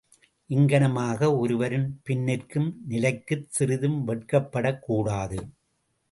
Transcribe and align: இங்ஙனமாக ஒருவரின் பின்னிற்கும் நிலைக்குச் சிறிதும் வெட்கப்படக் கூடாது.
இங்ஙனமாக 0.45 1.37
ஒருவரின் 1.37 2.01
பின்னிற்கும் 2.09 2.73
நிலைக்குச் 2.87 3.51
சிறிதும் 3.51 4.07
வெட்கப்படக் 4.07 4.79
கூடாது. 4.79 5.39